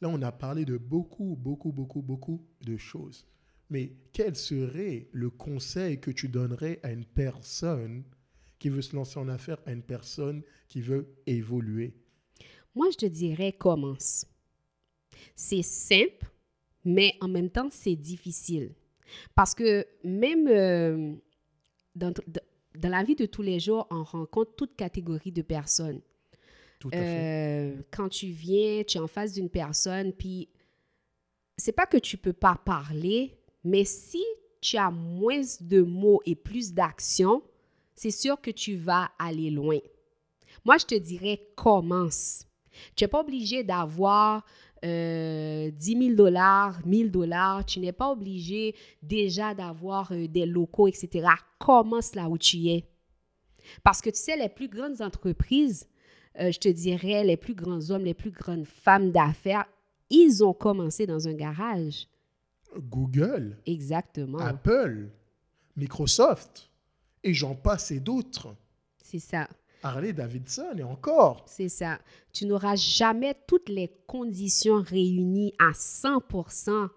[0.01, 3.27] là, on a parlé de beaucoup, beaucoup, beaucoup, beaucoup de choses.
[3.71, 8.05] Mais quel serait le conseil que tu donnerais à une personne
[8.59, 11.95] qui veut se lancer en affaires, à une personne qui veut évoluer?
[12.75, 14.27] Moi, je te dirais commence.
[15.35, 16.31] C'est simple,
[16.89, 18.73] mais en même temps, c'est difficile.
[19.35, 21.15] Parce que même euh,
[21.95, 22.15] dans,
[22.75, 26.01] dans la vie de tous les jours, on rencontre toute catégorie de personnes.
[26.79, 27.77] Tout à fait.
[27.77, 30.49] Euh, quand tu viens, tu es en face d'une personne, puis
[31.59, 34.25] c'est pas que tu peux pas parler, mais si
[34.63, 37.43] tu as moins de mots et plus d'actions,
[37.95, 39.79] c'est sûr que tu vas aller loin.
[40.65, 42.47] Moi, je te dirais commence.
[42.97, 44.45] Tu n'es pas obligé d'avoir
[44.85, 47.65] euh, 10 000 dollars, 1000 dollars.
[47.65, 51.29] Tu n'es pas obligé déjà d'avoir euh, des locaux, etc.
[51.59, 52.85] Commence là où tu es?
[53.83, 55.87] Parce que tu sais, les plus grandes entreprises,
[56.41, 59.67] euh, je te dirais, les plus grands hommes, les plus grandes femmes d'affaires,
[60.11, 62.07] ils ont commencé dans un garage.
[62.77, 64.39] Google, Exactement.
[64.39, 65.09] Apple,
[65.77, 66.71] Microsoft,
[67.23, 68.55] et j'en passe et d'autres.
[69.03, 69.49] C'est ça.
[69.83, 71.45] Harley Davidson et encore.
[71.47, 71.99] C'est ça.
[72.33, 76.89] Tu n'auras jamais toutes les conditions réunies à 100%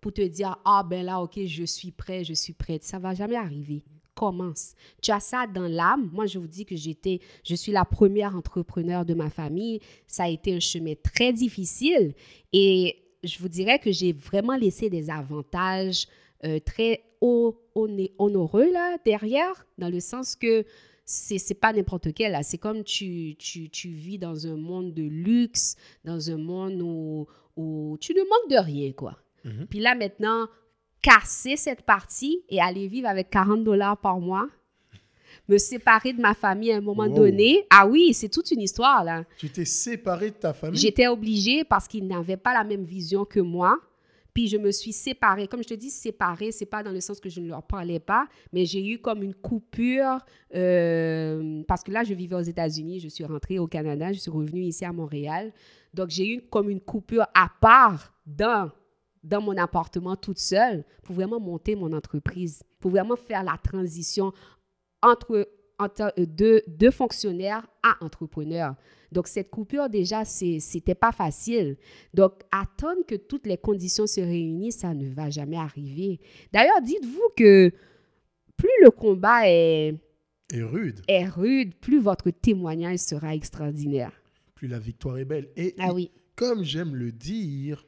[0.00, 2.84] pour te dire, ah ben là, ok, je suis prêt, je suis prête.
[2.84, 3.82] Ça va jamais arriver.
[4.14, 4.74] Commence.
[5.02, 6.10] Tu as ça dans l'âme.
[6.12, 9.80] Moi, je vous dis que j'étais, je suis la première entrepreneur de ma famille.
[10.06, 12.14] Ça a été un chemin très difficile
[12.52, 16.06] et je vous dirais que j'ai vraiment laissé des avantages
[16.44, 20.64] euh, très haut, honoreux là derrière, dans le sens que
[21.08, 22.42] c'est c'est pas n'importe quel là.
[22.42, 27.26] C'est comme tu, tu, tu vis dans un monde de luxe, dans un monde où,
[27.56, 29.16] où tu ne manques de rien quoi.
[29.44, 29.66] Mhm.
[29.70, 30.48] Puis là maintenant,
[31.00, 34.48] casser cette partie et aller vivre avec 40 dollars par mois,
[35.48, 37.14] me séparer de ma famille à un moment Wow.
[37.14, 37.64] donné.
[37.70, 39.22] Ah oui, c'est toute une histoire là.
[39.38, 40.80] Tu t'es séparé de ta famille?
[40.80, 43.78] J'étais obligée parce qu'ils n'avaient pas la même vision que moi.
[44.36, 45.48] Puis je me suis séparée.
[45.48, 47.98] Comme je te dis, séparée, c'est pas dans le sens que je ne leur parlais
[47.98, 50.18] pas, mais j'ai eu comme une coupure
[50.54, 54.30] euh, parce que là, je vivais aux États-Unis, je suis rentrée au Canada, je suis
[54.30, 55.54] revenue ici à Montréal.
[55.94, 58.70] Donc j'ai eu comme une coupure à part dans
[59.24, 64.34] dans mon appartement toute seule pour vraiment monter mon entreprise, pour vraiment faire la transition
[65.02, 66.26] entre, entre euh,
[66.66, 68.76] deux fonctionnaires à entrepreneurs.
[69.12, 71.76] Donc, cette coupure, déjà, c'était pas facile.
[72.12, 76.20] Donc, attendre que toutes les conditions se réunissent, ça ne va jamais arriver.
[76.52, 77.70] D'ailleurs, dites-vous que
[78.56, 79.94] plus le combat est,
[80.52, 81.02] rude.
[81.08, 84.12] est rude, plus votre témoignage sera extraordinaire.
[84.54, 85.48] Plus la victoire est belle.
[85.56, 87.86] Et Ah oui, comme j'aime le dire,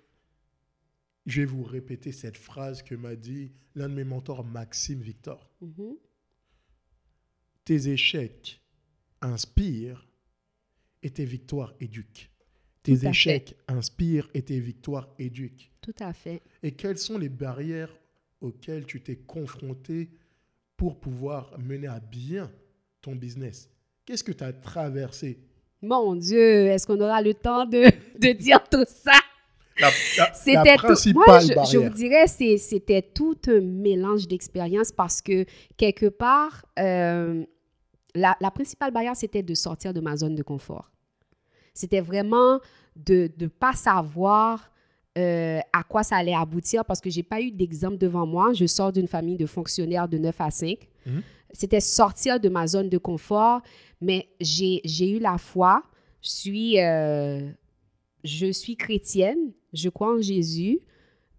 [1.26, 5.50] je vais vous répéter cette phrase que m'a dit l'un de mes mentors, Maxime Victor.
[5.60, 5.96] Mhm.
[7.68, 8.62] Tes échecs
[9.20, 10.08] inspirent
[11.02, 12.30] et tes victoires éduquent.
[12.82, 13.08] Tes fait.
[13.10, 15.70] échecs inspirent et tes victoires éduquent.
[15.82, 16.40] Tout à fait.
[16.62, 17.94] Et quelles sont les barrières
[18.40, 20.08] auxquelles tu t'es confronté
[20.78, 22.50] pour pouvoir mener à bien
[23.02, 23.68] ton business?
[24.06, 25.38] Qu'est-ce que tu as traversé?
[25.82, 27.84] Mon Dieu, est-ce qu'on aura le temps de,
[28.18, 29.20] de dire tout ça?
[30.32, 30.84] C'était tout.
[30.84, 35.44] principale Moi, je, vous dirais, c'était tout un mélange d'expériences parce que
[35.76, 37.44] quelque part, euh,
[38.18, 40.90] la, la principale barrière, c'était de sortir de ma zone de confort.
[41.74, 42.60] C'était vraiment
[42.96, 44.70] de ne pas savoir
[45.16, 48.52] euh, à quoi ça allait aboutir parce que j'ai pas eu d'exemple devant moi.
[48.52, 50.78] Je sors d'une famille de fonctionnaires de 9 à 5.
[51.06, 51.22] Mhm.
[51.52, 53.62] C'était sortir de ma zone de confort,
[54.00, 55.82] mais j'ai eu la foi.
[56.20, 57.48] Je suis, euh,
[58.22, 60.80] je suis chrétienne, je crois en Jésus.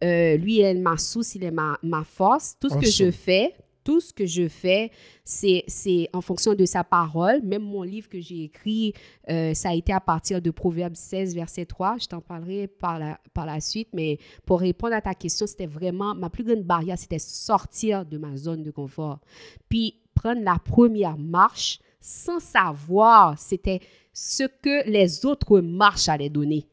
[0.04, 2.56] Euh, lui, il est ma source, il est ma, ma force.
[2.60, 3.54] Tout ce que je fais,
[3.90, 4.92] tout ce que je fais,
[5.24, 5.66] c'est
[6.14, 7.42] en fonction de sa parole.
[7.42, 8.94] Même mon livre que j'ai écrit,
[9.32, 11.98] euh, ça a été à partir de Proverbe 16, verset 3.
[12.00, 13.88] Je t'en parlerai par la, par la suite.
[13.94, 18.20] Mais pour répondre à ta question, c'était vraiment ma plus grande barrière, c'était sortir de
[18.20, 19.22] ma zone de confort.
[19.70, 23.80] Puis prendre la première marche sans savoir c'était
[24.14, 26.68] ce que les autres marches allaient donner.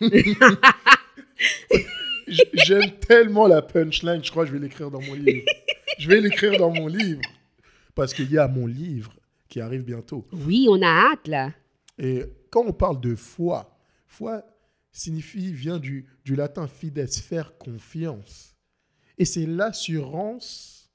[2.26, 5.44] J'aime tellement la punchline, je crois que je vais l'écrire dans mon livre.
[5.98, 7.20] Je vais l'écrire dans mon livre.
[7.94, 9.12] Parce qu'il y a mon livre
[9.48, 10.26] qui arrive bientôt.
[10.32, 11.52] Oui, on a hâte là.
[11.98, 14.44] Et quand on parle de foi, foi
[14.92, 18.54] signifie, vient du, du latin fides, faire confiance.
[19.16, 20.90] Et c'est l'assurance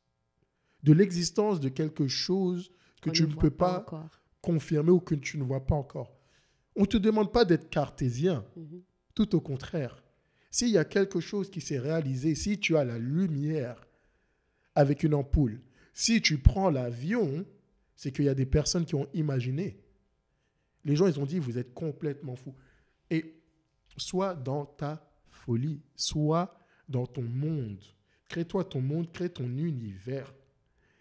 [0.83, 3.85] de l'existence de quelque chose que On tu ne peux pas
[4.41, 6.15] confirmer ou que tu ne vois pas encore.
[6.75, 8.81] On ne te demande pas d'être cartésien, Mhm.
[9.13, 10.01] tout au contraire.
[10.51, 13.87] S'il y a quelque chose qui s'est réalisé, si tu as la lumière
[14.75, 15.61] avec une ampoule,
[15.93, 17.45] si tu prends l'avion,
[17.95, 19.79] c'est qu'il y a des personnes qui ont imaginé.
[20.85, 22.53] Les gens, ils ont dit, vous êtes complètement fou.
[23.09, 23.41] Et
[23.97, 26.57] sois dans ta folie, sois
[26.89, 27.83] dans ton monde.
[28.27, 30.33] Crée-toi ton monde, crée ton univers.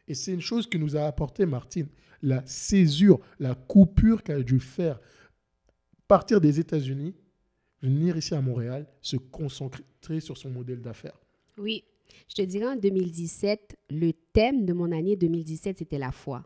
[0.06, 1.88] Et c'est une chose que nous a apporté Martine,
[2.20, 5.00] la césure, la coupure qu'elle a dû faire.
[6.06, 7.14] Partir des États-Unis,
[7.80, 11.18] venir ici à Montréal, se concentrer sur son modèle d'affaires.
[11.56, 11.84] Oui,
[12.28, 16.44] je te dirais en 2017, le thème de mon année 2017, c'était la foi.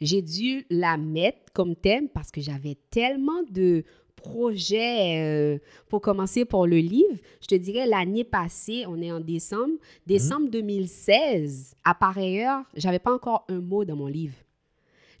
[0.00, 6.44] J'ai dû la mettre comme thème parce que j'avais tellement de projets euh, pour commencer
[6.44, 7.18] pour le livre.
[7.40, 9.74] Je te dirais l'année passée, on est en décembre,
[10.06, 14.34] décembre 2016, à pareille heure, j'avais pas encore un mot dans mon livre.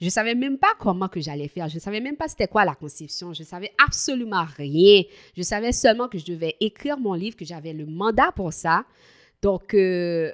[0.00, 1.68] Je savais même pas comment que j'allais faire.
[1.68, 3.32] Je savais même pas c'était quoi la conception.
[3.32, 5.02] Je savais absolument rien.
[5.36, 8.84] Je savais seulement que je devais écrire mon livre, que j'avais le mandat pour ça.
[9.42, 10.32] Donc, euh,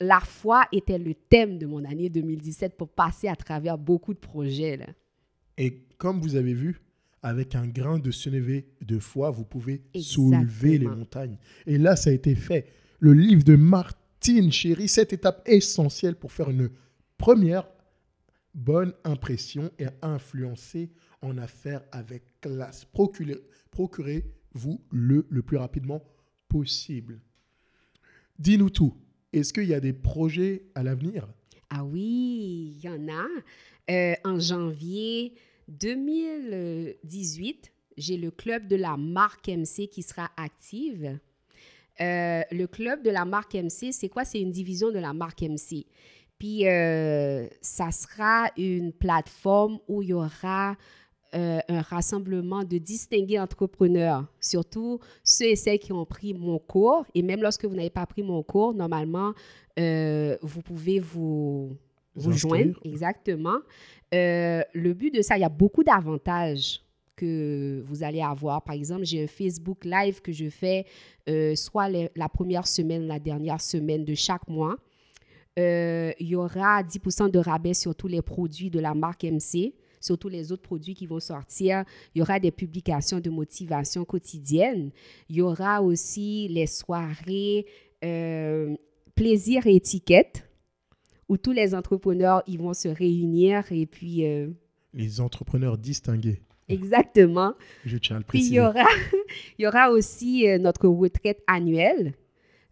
[0.00, 4.18] la foi était le thème de mon année 2017 pour passer à travers beaucoup de
[4.18, 4.76] projets.
[4.76, 4.86] Là.
[5.56, 6.80] Et comme vous avez vu,
[7.22, 10.30] avec un grain de sénévé de foi, vous pouvez Exactement.
[10.40, 11.36] soulever les montagnes.
[11.66, 12.66] Et là, ça a été fait.
[13.00, 16.70] Le livre de Martine Chéry, cette étape essentielle pour faire une
[17.18, 17.68] première
[18.54, 20.90] bonne impression et influencer
[21.22, 22.84] en affaires avec classe.
[22.94, 26.02] Procurez- Procurez-vous le le plus rapidement
[26.48, 27.20] possible.
[28.38, 28.94] Dis-nous tout.
[29.32, 31.28] Est-ce qu'il y a des projets à l'avenir?
[31.70, 33.26] Ah oui, il y en a.
[33.90, 35.34] Euh, en janvier
[35.68, 41.18] 2018, j'ai le club de la marque MC qui sera active.
[42.00, 44.24] Euh, le club de la marque MC, c'est quoi?
[44.24, 45.86] C'est une division de la marque MC.
[46.38, 50.76] Puis, euh, ça sera une plateforme où il y aura
[51.34, 57.04] euh, un rassemblement de distingués entrepreneurs, surtout ceux et celles qui ont pris mon cours.
[57.14, 59.34] Et même lorsque vous n'avez pas pris mon cours, normalement,
[59.78, 61.76] euh, vous pouvez vous,
[62.14, 62.78] vous joindre.
[62.84, 63.58] Exactement.
[64.14, 66.80] Euh, le but de ça, il y a beaucoup d'avantages
[67.14, 68.62] que vous allez avoir.
[68.62, 70.86] Par exemple, j'ai un Facebook Live que je fais
[71.56, 74.76] soit les- la première semaine, la dernière semaine de chaque mois.
[75.56, 80.18] Il y aura 10% de rabais sur tous les produits de la marque MC, sur
[80.18, 81.84] tous les autres produits qui vont sortir.
[82.14, 84.90] Il y aura des publications de motivation quotidienne.
[85.28, 87.66] Il y aura aussi les soirées
[88.04, 88.74] euh,
[89.14, 90.44] plaisir et étiquette
[91.28, 94.48] où tous les entrepreneurs ils vont se réunir et puis euh,
[94.94, 96.42] Les entrepreneurs distingués.
[96.68, 97.54] exactement.
[97.84, 98.54] Je tiens à le Puis il préciser.
[98.56, 98.86] y aura,
[99.58, 102.14] il y aura aussi euh, notre retraite annuelle.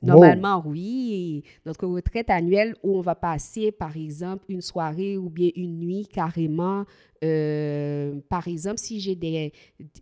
[0.07, 5.51] Normalement, oui, notre retraite annuelle où on va passer, par exemple, une soirée ou bien
[5.57, 6.85] une nuit carrément.
[7.25, 9.53] euh, par exemple, si j'ai des,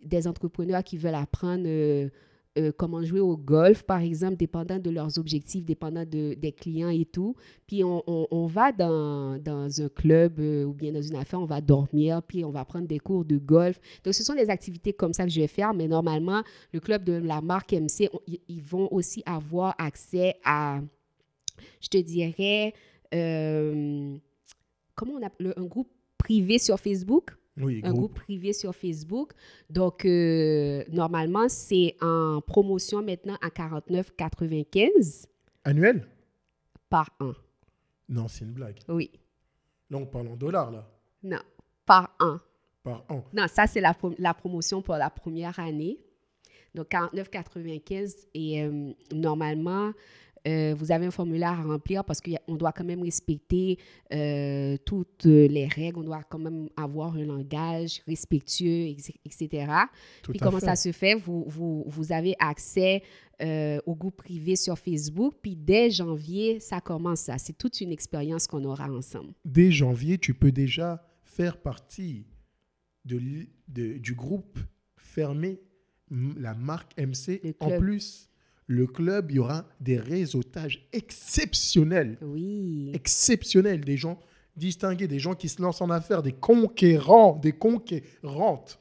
[0.03, 2.09] des entrepreneurs qui veulent apprendre euh,
[2.57, 6.89] euh, comment jouer au golf, par exemple, dépendant de leurs objectifs, dépendant de, des clients
[6.89, 7.35] et tout.
[7.67, 11.45] Puis on, on, va dans, dans, un club euh, ou bien dans une affaire, on
[11.45, 13.77] va dormir, puis on va prendre des cours de golf.
[14.05, 17.03] Donc, ce sont des activités comme ça que je vais faire, mais normalement, le club
[17.03, 18.09] de la marque MC,
[18.47, 20.79] ils vont aussi avoir accès à,
[21.81, 22.73] je te dirais,
[23.13, 24.15] euh,
[24.95, 27.31] comment on appelle, un groupe privé sur Facebook?
[27.57, 28.15] Un groupe.
[28.15, 29.31] privé sur Facebook.
[29.69, 35.27] Donc, euh, normalement, c'est en promotion maintenant à 49,95.
[35.63, 36.05] Annuel?
[36.89, 37.33] Par an.
[38.09, 38.77] Non, c'est une blague.
[38.87, 39.09] Oui.
[39.89, 40.87] Là, on parle en dollars, là.
[41.23, 41.39] Non,
[41.85, 42.39] par an.
[42.83, 43.23] Par an.
[43.33, 45.99] Non, ça, c'est la, la promotion pour la première année.
[46.73, 48.27] Donc, 49,95.
[48.33, 49.93] Et euh, normalement,
[50.47, 53.77] euh, vous avez un formulaire à remplir parce qu'on doit quand même respecter
[54.13, 59.71] euh, toutes les règles, on doit quand même avoir un langage respectueux, etc.
[60.23, 61.15] Puis comment ça se fait?
[61.15, 63.01] Vous, vous, vous avez accès
[63.41, 67.37] euh, au groupe privé sur Facebook, puis dès janvier, ça commence ça.
[67.37, 69.33] C'est toute une expérience qu'on aura ensemble.
[69.43, 72.27] Dès janvier, tu peux déjà faire partie
[73.03, 73.19] de,
[73.97, 74.57] du groupe
[74.95, 75.59] fermé,
[76.09, 77.55] la marque MC.
[77.59, 78.29] En plus,
[78.67, 82.17] le club, il y aura des réseautages exceptionnels.
[82.21, 82.91] Oui.
[82.93, 83.81] Exceptionnels.
[83.81, 84.19] Des gens
[84.55, 88.79] distingués, des gens qui se lancent en affaires, des conquérants, des conquérantes.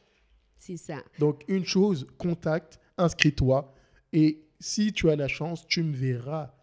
[0.56, 1.02] C'est ça.
[1.18, 3.74] Donc, une chose, contacte, inscris-toi.
[4.12, 6.54] Et si tu as la chance, tu me verras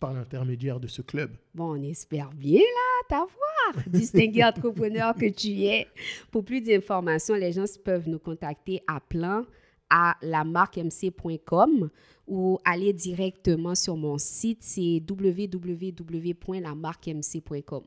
[0.00, 1.36] par l'intermédiaire de ce club.
[1.54, 5.86] Bon, on espère bien là t'avoir, distingué entrepreneur que tu es.
[6.30, 9.44] Pour plus d'informations, les gens peuvent nous contacter à plein
[9.90, 11.90] à lamarquemc.com
[12.26, 17.82] ou aller directement sur mon site, c'est www.lamarquemc.com.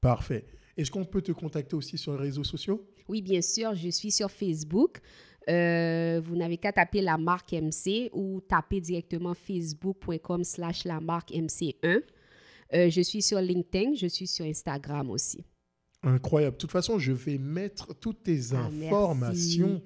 [0.00, 0.44] Parfait.
[0.76, 2.86] Est-ce qu'on peut te contacter aussi sur les réseaux sociaux?
[3.08, 5.00] Oui, bien sûr, je suis sur Facebook.
[5.48, 11.30] Euh, vous n'avez qu'à taper la marque MC ou taper directement facebook.com slash la marque
[11.30, 12.02] MC1.
[12.74, 15.42] Euh, je suis sur LinkedIn, je suis sur Instagram aussi.
[16.02, 16.56] Incroyable.
[16.56, 19.82] De toute façon, je vais mettre toutes tes ah, informations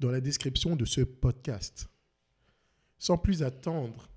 [0.00, 1.88] dans la description de ce podcast.
[2.98, 4.10] Sans plus attendre,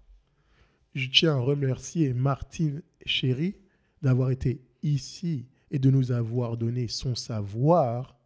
[0.93, 3.55] je tiens à remercier Martine Chéry
[4.01, 8.19] d'avoir été ici et de nous avoir donné son savoir.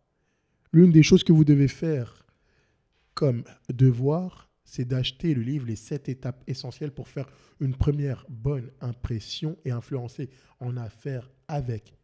[0.71, 2.25] L'une des choses que vous devez faire
[3.13, 3.43] comme
[3.73, 7.27] devoir, c'est d'acheter le livre Les 7 étapes essentielles pour faire
[7.59, 10.29] une première bonne impression et influencer
[10.59, 11.97] en affaires avec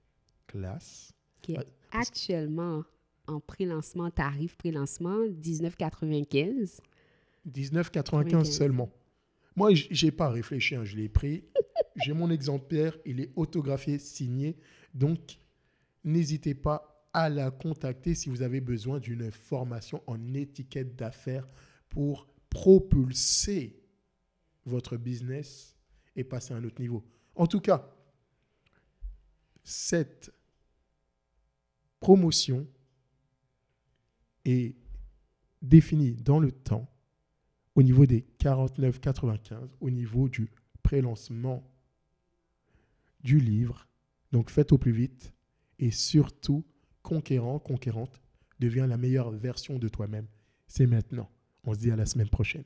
[0.47, 1.13] classe.
[1.41, 2.83] Qui est actuellement
[3.27, 6.79] en pré-lancement, tarif pré-lancement, 19,95.
[7.49, 8.89] 19,95 seulement.
[9.55, 11.43] Moi, je n'ai pas réfléchi, hein, je l'ai pris.
[11.97, 14.57] J'ai mon exemplaire, il est autographié, signé.
[14.93, 15.39] Donc,
[16.03, 21.47] n'hésitez pas à la contacter si vous avez besoin d'une formation en étiquette d'affaires
[21.89, 23.81] pour propulser
[24.65, 25.75] votre business
[26.15, 27.03] et passer à un autre niveau.
[27.35, 27.93] En tout cas,
[29.63, 30.31] cette
[31.99, 32.67] promotion
[34.45, 34.75] est
[35.61, 36.87] définie dans le temps
[37.75, 40.49] au niveau des 49,95, au niveau du
[40.83, 41.63] prélancement
[43.23, 43.87] du livre.
[44.31, 45.33] Donc faites au plus vite
[45.79, 46.63] et surtout,
[47.01, 48.21] conquérant, conquérante,
[48.59, 50.27] devient la meilleure version de toi-même.
[50.67, 51.29] C'est maintenant.
[51.63, 52.63] On se dit à la semaine prochaine.